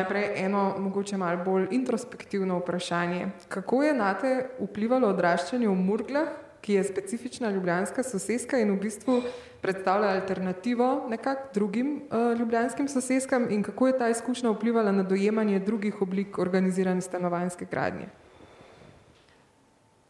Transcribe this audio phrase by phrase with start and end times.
[0.00, 3.28] najprej eno, mogoče malo bolj introspektivno vprašanje.
[3.48, 6.28] Kako je na te vplivalo odraščanje v Murglah,
[6.60, 9.22] ki je specifična ljubljanska sosedska in v bistvu
[9.60, 15.58] predstavlja alternativo nekak drugim uh, ljubljanskim sosedskam in kako je ta izkušnja vplivala na dojemanje
[15.58, 18.08] drugih oblik organizirane stanovanjske gradnje?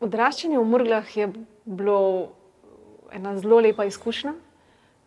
[0.01, 1.33] Odraščanje v Murglah je
[1.65, 2.33] bilo
[3.13, 4.35] ena zelo lepa izkušnja.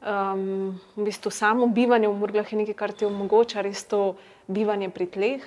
[0.03, 4.19] Um, v bistvu samo bivanje v Murglah je nekaj, kar ti omogoča res to
[4.51, 5.43] bivanje pri tleh,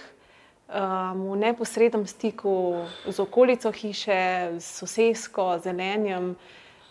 [0.73, 6.33] um, v neposrednem stiku z okolico hiše, s sosedsko, zelenjem,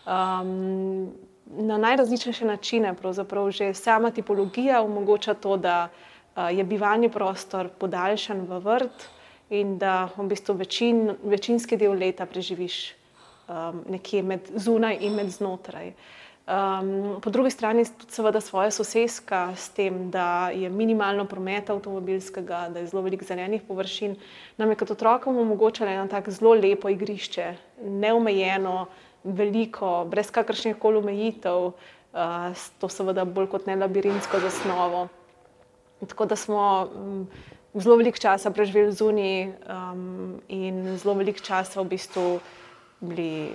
[0.06, 1.10] um,
[1.58, 2.94] na najrazličnejše načine.
[2.94, 9.10] Pravzaprav že sama tipologija omogoča to, da uh, je bivalni prostor podaljšan v vrt
[9.50, 12.94] in da v bistvu večin, večinski del leta preživiš
[13.50, 15.90] um, nekje med zunaj in med znotraj.
[16.46, 22.68] Um, po drugi strani tudi seveda svoja sosedska s tem, da je minimalno prometa avtomobilskega,
[22.70, 24.14] da je zelo veliko zelenih površin,
[24.56, 27.48] nam je kot otrokom omogočala eno tako zelo lepo igrišče,
[27.82, 28.86] neomejeno,
[29.24, 35.08] veliko, brez kakršnih koli omejitev, uh, to seveda bolj kot ne labirintsko zasnovo.
[36.06, 36.62] Tako da smo
[36.94, 37.26] um,
[37.74, 42.38] zelo veliko časa preživeli zunaj um, in zelo veliko časa v bistvu
[43.00, 43.50] bili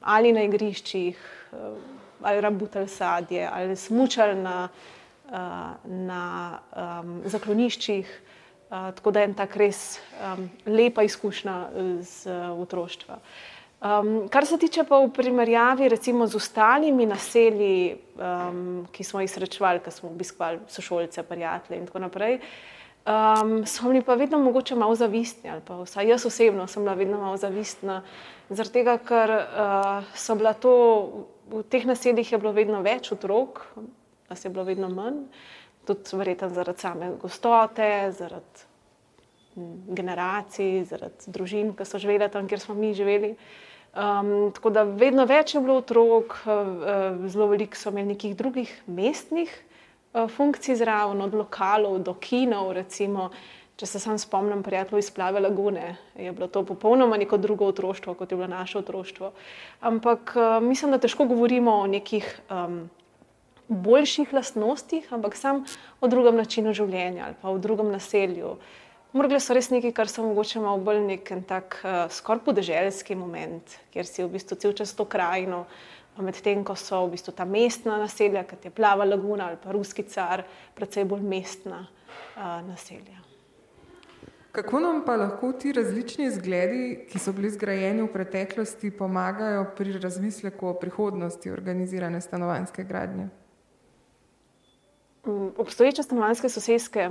[0.00, 1.26] ali na igriščih.
[1.52, 4.68] Um, ali rabutali sadje, ali smučali na,
[5.28, 5.32] uh,
[5.84, 8.20] na um, zakloniščih.
[8.72, 11.56] Uh, tako da je en tak res um, lepa izkušnja
[12.00, 13.18] z uh, otroštva.
[13.82, 19.30] Um, kar se tiče pa v primerjavi recimo z ostalimi naselji, um, ki smo jih
[19.30, 22.38] srečevali, ko smo obiskovali sošolce, prijatelje in tako naprej,
[23.02, 26.94] um, so bili pa vedno mogoče malo zavistni, ali pa vsaj jaz osebno sem bila
[26.94, 28.02] vedno malo zavistna,
[28.48, 30.74] zaradi tega, ker uh, so bila to
[31.52, 33.60] v teh naseljih je bilo vedno več otrok,
[34.30, 35.24] nas je bilo vedno manj,
[35.86, 38.68] tudi verjetno zaradi same gostote, zaradi
[39.92, 43.34] generacij, zaradi družin, ki so živele tam, kjer smo mi živeli.
[43.92, 46.38] Um, tako da vedno več je bilo otrok,
[47.28, 53.28] zelo veliko so imeli nekih drugih mestnih uh, funkcij zraven, od lokalov do kinov, recimo.
[53.82, 58.12] Če se sam spomnim, prijatelj iz Plave Lagune, je bilo to popolnoma neko drugo otroštvo,
[58.14, 59.32] kot je bilo naše otroštvo.
[59.90, 62.76] Ampak uh, mislim, da težko govorimo o nekih um,
[63.66, 65.64] boljših lastnostih, ampak sam
[65.98, 68.52] o drugem načinu življenja ali pa o drugem naselju.
[69.18, 73.74] Morgle so res nekaj, kar so mogoče malo bolj nek tak uh, skoraj podeželski moment,
[73.90, 75.64] kjer si v bistvu cel čas to krajino.
[76.22, 80.06] Medtem ko so v bistvu ta mestna naselja, kot je Plava Laguna ali pa Ruski
[80.06, 80.46] car,
[80.78, 83.31] predvsej bolj mestna uh, naselja.
[84.52, 89.94] Kako nam pa lahko ti različni zgledi, ki so bili zgrajeni v preteklosti, pomagajo pri
[89.98, 93.28] razmisleku o prihodnosti organizirane stanovanske gradnje?
[95.24, 97.10] Mm, obstoječe stanovanske sosedske,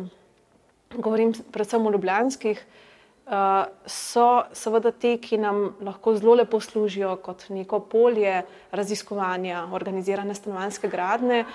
[0.93, 2.61] govorim predvsem o ljubljanskih,
[3.25, 3.31] uh,
[3.85, 10.87] so seveda te, ki nam lahko zelo lepo služijo kot neko polje raziskovanja organizirane stanovanske
[10.93, 11.45] gradnje.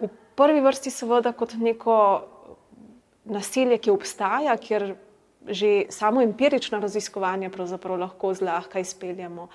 [0.00, 1.96] V prvi vrsti seveda kot neko
[3.24, 4.94] naselje, ki obstaja, kjer
[5.48, 7.50] že samo empirično raziskovanje
[7.96, 9.48] lahko zlahka izpeljemo.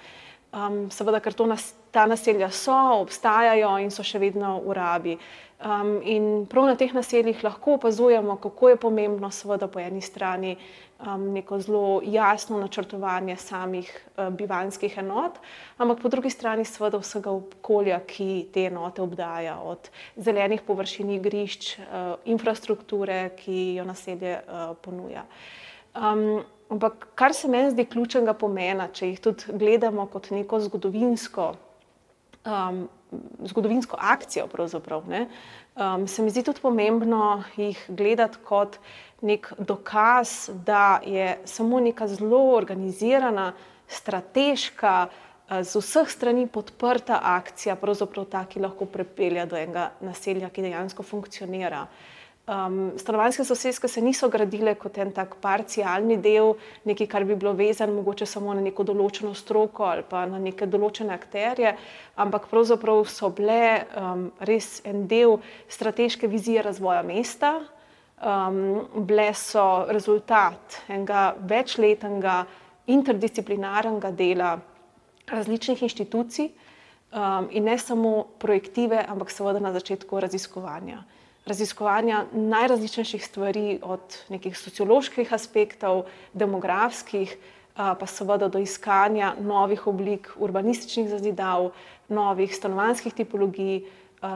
[0.53, 5.17] Um, seveda, ker nas, ta naselja so, obstajajo in so še vedno v rabi.
[5.57, 10.53] Um, in prav na teh naseljih lahko opazujemo, kako je pomembno, seveda, po eni strani
[11.01, 15.41] um, neko zelo jasno načrtovanje samih uh, bivanskih enot,
[15.77, 21.71] ampak po drugi strani, seveda, vsega okolja, ki te enote obdaja, od zelenih površin, igrišč,
[21.79, 25.25] uh, infrastrukture, ki jo naselje uh, ponuja.
[25.97, 31.47] Um, ampak kar se meni zdi ključnega pomena, če jih tudi gledamo kot neko zgodovinsko,
[32.45, 32.83] um,
[33.47, 38.77] zgodovinsko akcijo, um, se mi zdi tudi pomembno jih gledati kot
[39.21, 43.53] nek dokaz, da je samo neka zelo organizirana,
[43.87, 45.07] strateška,
[45.47, 51.05] z vseh strani podprta akcija, pravzaprav ta, ki lahko prepelja do enega naselja, ki dejansko
[51.07, 51.85] funkcionira.
[52.47, 56.53] Um, stanovanske sosedske se niso gradile kot en tak parcialni del,
[56.87, 60.63] nekaj, kar bi bilo vezano mogoče samo na neko določeno stroko ali pa na neke
[60.63, 61.73] določene akterje,
[62.15, 63.57] ampak pravzaprav so bile
[63.99, 67.51] um, res en del strateške vizije razvoja mesta,
[68.23, 72.37] um, bile so rezultat enega večletnega
[72.95, 74.53] interdisciplinarnega dela
[75.27, 81.03] različnih inštitucij um, in ne samo projektive, ampak seveda na začetku raziskovanja
[81.47, 87.37] raziskovanja najrazličnejših stvari, od nekih socioloških aspektov, demografskih,
[87.77, 91.71] pa seveda do iskanja novih oblik urbanističnih zazidav,
[92.09, 93.85] novih stanovanjskih tipologij,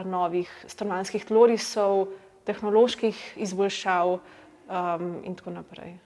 [0.04, 2.06] novih stanovanjskih tlorisov,
[2.46, 4.18] tehnoloških izboljšav
[5.24, 5.98] in tako naprej.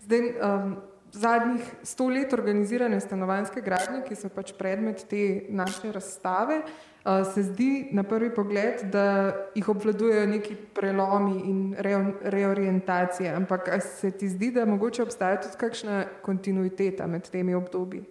[0.00, 0.76] Zdaj, um,
[1.12, 6.89] zadnjih sto let organizirane stanovanske gradnje, ki so pač predmet te naše razstave, uh,
[7.34, 13.34] se zdi na prvi pogled, da jih obvladujejo neki prelomi in re reorientacije.
[13.34, 18.04] Ampak se ti zdi, da mogoče obstaja tudi kakšna kontinuiteta med temi obdobji?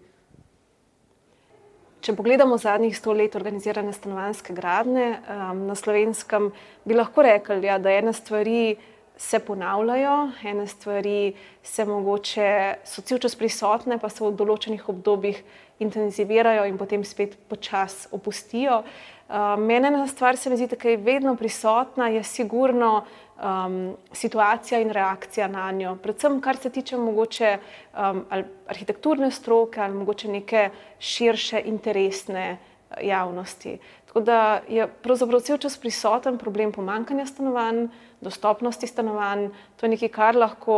[2.00, 6.48] Če pogledamo zadnjih sto let organizirane stanovanske gradnje um, na slovenskem,
[6.88, 8.78] bi lahko rekli, ja, da ena stvari
[9.20, 11.34] se ponavljajo, ene stvari
[11.64, 15.42] se mogoče so cel čas prisotne, pa se v določenih obdobjih
[15.84, 18.80] intenzivirajo in potem spet počasi opustijo.
[18.80, 19.20] Uh,
[19.60, 24.90] Mene ena stvar se mi zdi, da je vedno prisotna, je sigurno um, situacija in
[24.90, 25.98] reakcija na njo.
[26.02, 28.24] Predvsem, kar se tiče mogoče um,
[28.68, 30.70] arhitekturne stroke ali mogoče neke
[31.00, 32.58] širše interesne
[33.02, 33.78] javnosti.
[34.10, 37.84] Tako da je pravzaprav cel čas prisoten problem pomankanja stanovanj,
[38.22, 39.52] dostopnosti stanovanj.
[39.78, 40.78] To je nekaj, kar lahko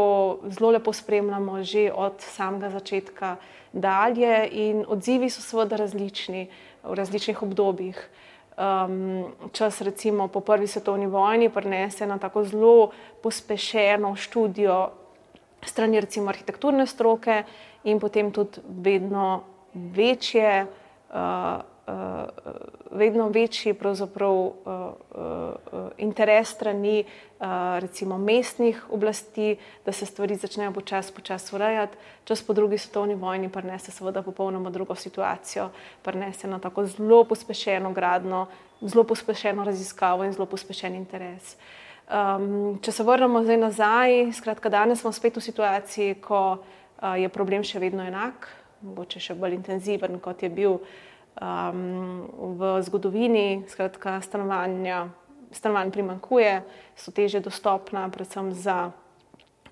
[0.51, 3.35] zelo lepo spremljamo že od samega začetka
[3.71, 6.49] dalje, in odzivi so seveda različni
[6.83, 8.03] v različnih obdobjih.
[8.57, 12.91] Um, čas, recimo po prvi svetovni vojni, prenese na tako zelo
[13.23, 14.89] pospešeno študijo
[15.63, 17.43] strani recimo arhitekturne stroke,
[17.83, 19.43] in potem tudi vedno
[19.73, 20.65] večje.
[21.09, 21.71] Uh,
[22.91, 27.03] vedno večji uh, uh, interes strani
[27.39, 27.45] uh,
[27.79, 31.97] recimo mestnih oblasti, da se stvari začnejo počasi počas urejati.
[32.23, 35.69] Čas po drugi svetovni vojni prenese seveda popolnoma drugo situacijo,
[36.01, 38.47] prenese na tako zelo pospešeno gradno,
[38.81, 41.55] zelo pospešeno raziskavo in zelo pospešen interes.
[42.11, 47.29] Um, če se vrnemo zdaj nazaj, skratka, danes smo spet v situaciji, ko uh, je
[47.29, 48.49] problem še vedno enak,
[48.81, 50.91] mogoče še bolj intenziven, kot je bil uh,
[51.41, 52.27] um,
[52.59, 55.07] v zgodovini, skratka, stanovanja,
[55.51, 56.61] stanovanj primankuje,
[56.95, 58.91] so teže dostopna, predvsem za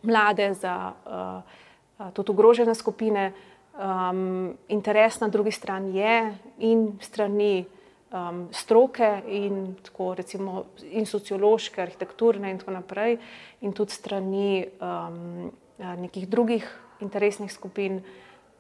[0.04, 3.34] mlade, za uh, tudi ogrožene skupine.
[3.80, 6.36] Um, interes na drugi strani je
[6.68, 7.66] in strani
[8.12, 13.20] um, stroke, in, tako, recimo, in sociološke, arhitekturne, in tako naprej,
[13.62, 16.68] in tudi strani um, nekih drugih
[17.00, 18.02] interesnih skupin.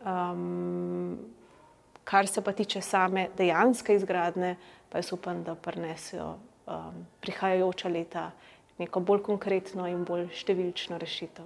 [0.05, 1.17] Um,
[2.09, 4.55] Kar se pa tiče same dejanske izgradnje,
[4.89, 6.31] pa jaz upam, da prenesijo
[6.65, 8.31] um, prihajajoča leta
[8.77, 11.45] neko bolj konkretno in bolj številčno rešitev.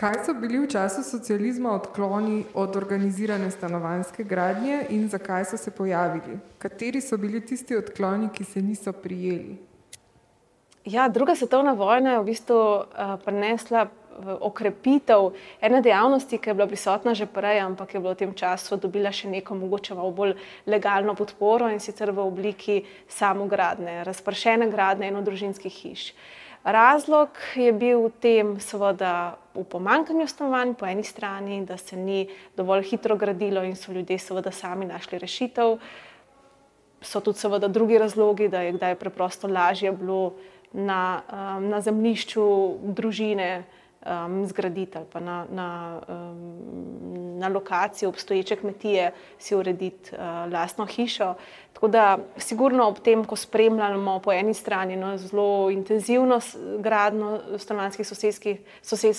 [0.00, 5.70] Kaj so bili v času socializma odkloni od organizirane stanovanske gradnje in zakaj so se
[5.70, 6.38] pojavili?
[6.58, 9.58] Kateri so bili tisti odkloni, ki se niso prijeli?
[10.84, 13.86] Ja, druga svetovna vojna je v bistvu uh, prinesla
[14.40, 18.76] okrepitev ene dejavnosti, ki je bila prisotna že prej, ampak je bila v tem času
[18.76, 20.36] dobila še neko mogoče bolj
[20.66, 26.12] legalno podporo in sicer v obliki samogradne, razpršene gradne enodružinskih hiš.
[26.64, 27.28] Razlog
[27.58, 32.86] je bil v tem, seveda, v pomankanju stanovanj po eni strani, da se ni dovolj
[32.94, 35.78] hitro gradilo in so ljudje seveda sami našli rešitev.
[37.02, 40.34] So tudi seveda drugi razlogi, da je kdaj preprosto lažje bilo
[40.72, 42.46] na, um, na zemljišču
[42.94, 43.64] družine
[44.06, 50.86] um, zgraditi ali pa na, na, um, na lokaciji obstoječe kmetije si urediti uh, lastno
[50.86, 51.34] hišo.
[51.72, 56.40] Tako da, sigurno ob tem, ko spremljamo po eni strani no, zelo intenzivno
[56.78, 58.60] gradno stanovanjskih sosedskih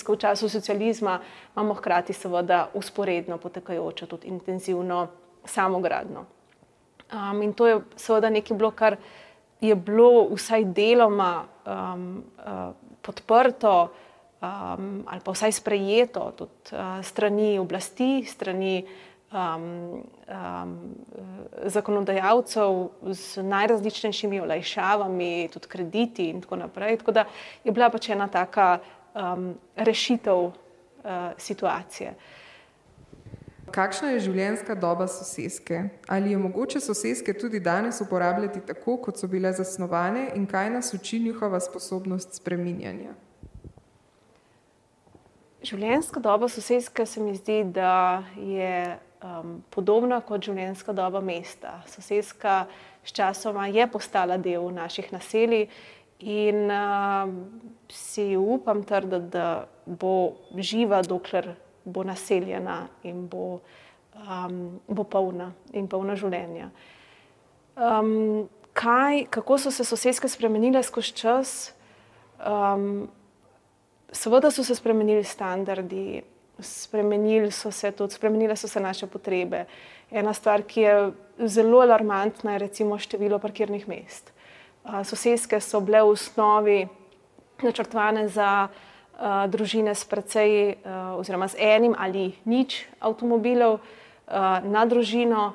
[0.08, 1.20] v času socializma,
[1.56, 5.08] imamo hkrati seveda usporedno potekajočo tudi intenzivno
[5.44, 6.24] samogradno.
[7.12, 8.96] Um, in to je seveda nekaj bilo, kar
[9.60, 13.92] je bilo vsaj deloma um, uh, podprto
[14.44, 18.84] um, ali pa vsaj sprejeto tudi uh, strani oblasti, strani
[19.32, 20.94] um, um,
[21.66, 26.98] zakonodajalcev z najrazličnejšimi olajšavami, tudi krediti in tako naprej.
[27.02, 27.24] Tako da
[27.64, 28.78] je bila pač ena taka
[29.14, 30.52] um, rešitev uh,
[31.36, 32.14] situacije.
[33.74, 35.80] Kakšna je življenjska doba sosedske?
[36.06, 40.94] Ali je mogoče sosedske tudi danes uporabljati tako, kot so bile zasnovane, in kaj nas
[40.94, 43.16] uči njihova sposobnost spreminjanja?
[45.64, 51.78] Življenjska doba sosedske se mi zdi, da je um, podobna kot življenjska doba mesta.
[51.88, 52.64] Sosedska
[53.06, 55.70] sčasoma je postala del naših naselij
[56.20, 57.32] in uh,
[57.88, 61.54] si upam trditi, da bo živa, dokler
[61.84, 63.60] bo naseljena in bo,
[64.20, 66.68] um, bo polna in polna življenja.
[67.74, 71.58] Um, kaj, kako so se sosedske spremenile skozi čas?
[72.44, 73.06] Um,
[74.14, 76.22] Seveda so se spremenili standardi,
[76.58, 79.64] spremenili so se tudi, spremenile so se naše potrebe.
[80.10, 84.30] Ena stvar, ki je zelo alarmantna, je recimo število parkirnih mest.
[85.04, 86.78] Sosedske so bile v osnovi
[87.62, 94.84] načrtovane za uh, družine s precej, uh, oziroma z enim ali nič avtomobilov uh, na
[94.86, 95.54] družino.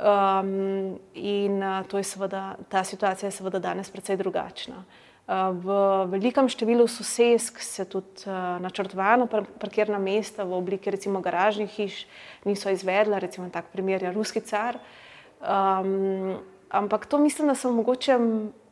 [0.00, 4.80] Um, in uh, je seveda, ta situacija je seveda danes precej drugačna.
[4.80, 5.74] Uh, v
[6.10, 12.06] velikem številu sosedsk se tudi uh, načrtovano parkirna mesta v obliki recimo garažnih hiš
[12.44, 14.80] niso izvedla, recimo tak primer je ruski car.
[15.38, 18.18] Um, ampak to mislim, da so mogoče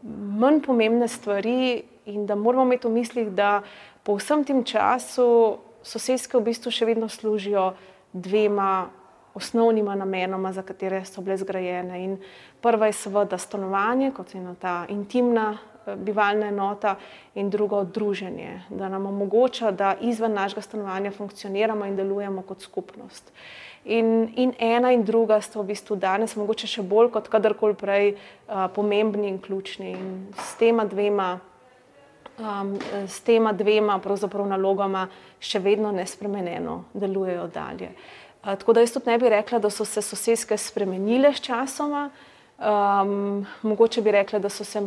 [0.03, 3.63] manj pomembne stvari in da moramo imeti v mislih, da
[4.03, 7.73] po vsem tem času sosedske v bistvu še vedno služijo
[8.13, 8.89] dvema
[9.39, 12.05] osnovnima namenoma, za katere so bile zgrajene.
[12.05, 12.17] In
[12.61, 16.97] prva je seveda stanovanje, kot je ta intimna eh, bivalna enota,
[17.39, 23.33] in drugo druženje, da nam omogoča, da izven našega stanovanja funkcioniramo in delujemo kot skupnost.
[23.85, 28.11] In, in ena in druga sta v bistvu danes, mogoče še bolj kot kadarkoli prej,
[28.13, 29.93] uh, pomembni in ključni.
[29.95, 31.29] In s tema dvema,
[32.39, 32.75] um,
[33.07, 34.01] s tema dvema
[34.49, 35.09] nalogama
[35.41, 37.93] še vedno nespremenjeno delujejo dalje.
[38.43, 42.11] Uh, tako da jaz tudi ne bi rekla, da so se sosedske spremenile s časoma.
[42.59, 44.81] Um, mogoče bi rekla, da so se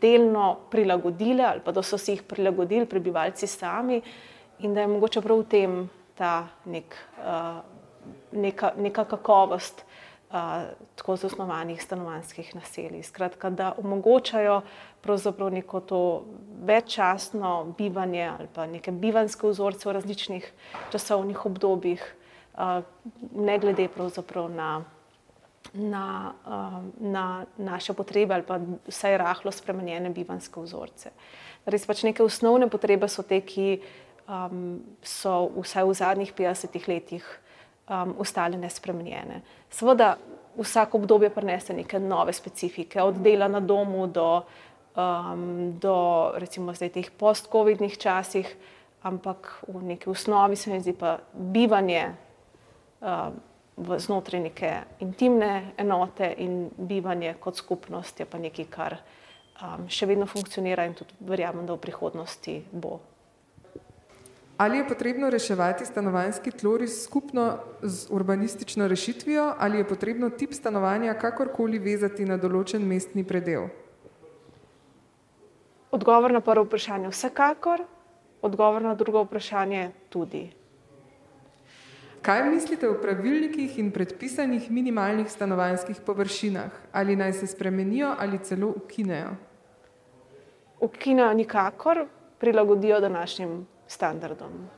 [0.00, 4.00] delno prilagodile ali pa da so si jih prilagodili prebivalci sami
[4.58, 5.80] in da je mogoče prav v tem
[6.14, 6.94] ta nek.
[7.18, 7.76] Uh,
[8.32, 9.84] neka, neka kakovost
[10.30, 10.36] uh,
[10.94, 13.02] tako zasnovanih stanovanjskih naselij.
[13.02, 14.60] Skratka, da omogočajo
[15.00, 16.24] pravzaprav neko to
[16.64, 20.52] veččasno bivanje ali pa neke bivanske vzorce v različnih
[20.92, 22.14] časovnih obdobjih,
[22.54, 22.82] uh,
[23.32, 24.84] ne glede pravzaprav na.
[25.76, 26.32] Na,
[26.96, 28.56] na naše potrebe, ali pa
[28.88, 31.10] vsaj rahlo spremenjene bivanske vzorce.
[31.68, 33.82] Res pač neke osnovne potrebe so te, ki
[34.24, 37.26] um, so vsaj v zadnjih 50 letih
[37.88, 39.42] um, ostale nespremenjene.
[39.70, 40.16] Seveda,
[40.56, 44.42] vsak obdobje prinese neke nove specifike, od dela na domu do,
[44.96, 45.96] um, do
[46.36, 48.48] recimo zdaj teh post-covidnih časih,
[49.02, 52.14] ampak v neki osnovi se mi zdi pa bivanje
[53.00, 53.36] um,
[53.76, 60.26] znotraj neke intimne enote in bivanje kot skupnost je pa nekaj, kar um, še vedno
[60.26, 63.00] funkcionira in tudi verjamem, da v prihodnosti bo.
[64.56, 71.14] Ali je potrebno reševati stanovanjski tloris skupno z urbanistično rešitvijo, ali je potrebno tip stanovanja
[71.14, 73.68] kakorkoli vezati na določen mestni predel?
[75.92, 77.84] Odgovor na prvo vprašanje je vsekakor,
[78.42, 80.48] odgovor na drugo vprašanje tudi.
[82.22, 86.70] Kaj mislite o pravilnikih in predpisanih minimalnih stanovanjskih površinah?
[86.92, 89.36] Ali naj se spremenijo ali celo ukinejo?
[90.80, 92.06] Ukinejo nikakor,
[92.38, 94.68] prilagodijo današnjim standardom.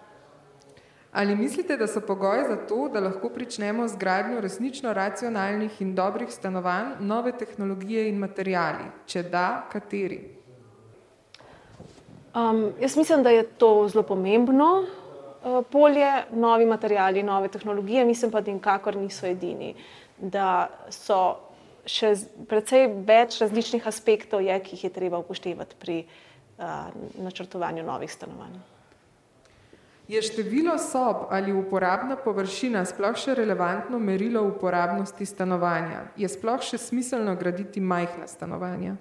[1.12, 5.94] Ali mislite, da so pogoji za to, da lahko pričnemo z gradnjo resnično racionalnih in
[5.94, 8.84] dobrih stanovanj, nove tehnologije in materijali?
[9.06, 10.20] Če da, kateri?
[12.34, 14.84] Um, jaz mislim, da je to zelo pomembno
[15.70, 19.74] polje, novi materijali, nove tehnologije, mislim pa, da nikakor niso edini.
[20.18, 21.48] Da so
[21.88, 22.14] še
[22.48, 26.90] precej več različnih aspektov, je, ki jih je treba upoštevati pri uh,
[27.22, 28.58] načrtovanju novih stanovanj.
[30.08, 36.06] Je število sob ali uporabna površina sploh še relevantno merilo uporabnosti stanovanja?
[36.16, 38.96] Je sploh še smiselno graditi majhna stanovanja?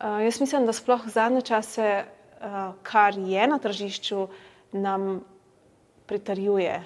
[0.00, 4.24] Uh, jaz mislim, da sploh zadnje čase, uh, kar je na tržišču,
[4.72, 5.20] nam
[6.06, 6.82] pritarjuje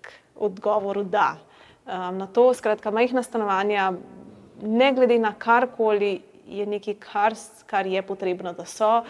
[0.00, 1.36] k odgovoru da.
[1.86, 3.92] Um, na to, skratka, majhna stanovanja,
[4.62, 6.20] ne glede na karkoli,
[6.50, 7.34] je nekaj, kar,
[7.66, 9.00] kar je potrebno, da so.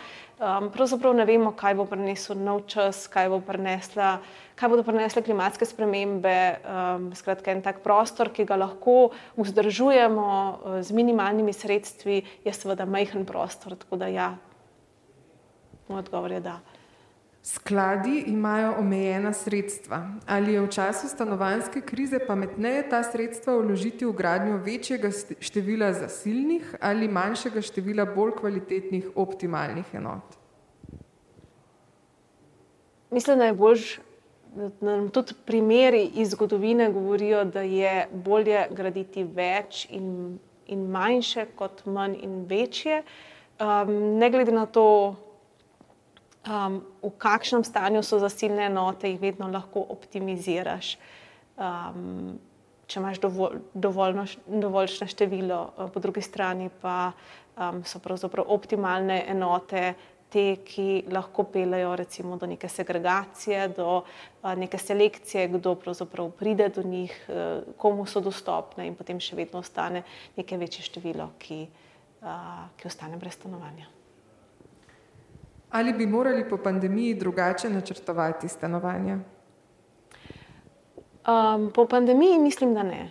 [0.40, 4.18] Um, pravzaprav ne vemo, kaj bo prinesel nov čas, kaj, bo prinesla,
[4.56, 6.36] kaj bodo prinesle klimatske spremembe.
[6.64, 9.10] Um, skratka, en tak prostor, ki ga lahko
[9.40, 13.76] vzdržujemo uh, z minimalnimi sredstvi, je seveda majhen prostor.
[13.80, 14.34] Tako da ja,
[15.88, 16.60] moj odgovor je da.
[17.42, 20.02] Skladi imajo omejena sredstva.
[20.26, 25.08] Ali je v času stanovanjske krize pametneje ta sredstva vložiti v gradnjo večjega
[25.40, 30.36] števila zasilnih ali manjšega števila bolj kvalitetnih optimalnih enot?
[33.10, 33.86] Mislim, da je bolj,
[34.54, 41.46] da nam tudi primeri iz zgodovine govorijo, da je bolje graditi več in, in manjše,
[41.56, 43.02] kot manj in večje.
[43.60, 45.16] Um, ne glede na to,
[46.48, 50.96] um, v kakšnem stanju so zasilne enote, jih vedno lahko optimiziraš.
[51.60, 52.38] Um,
[52.90, 57.12] če imaš dovolj, dovoljno, dovoljšne število, uh, po drugi strani pa
[57.56, 59.92] um, so pravzaprav optimalne enote.
[60.30, 64.02] Te, ki lahko pelejo recimo, do neke segregacije, do a,
[64.44, 69.18] uh, neke selekcije, kdo pravzaprav pride do njih, a, uh, komu so dostopne, in potem
[69.18, 70.04] še vedno ostane
[70.38, 71.64] nekaj večje število, ki,
[72.22, 73.90] a, ki ostane brez stanovanja.
[75.70, 79.18] Ali bi morali po pandemiji drugače načrtovati stanovanja?
[81.26, 83.10] Um, po pandemiji mislim, da ne.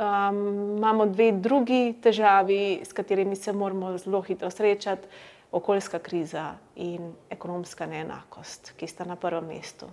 [0.00, 5.08] Um, imamo dve drugi težavi, s katerimi se moramo zelo hitro srečati:
[5.52, 9.86] okoljska kriza in ekonomska neenakost, ki sta na prvem mestu.